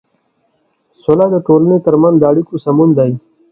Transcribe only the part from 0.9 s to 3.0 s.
سوله د ټولنې تر منځ د اړيکو سمون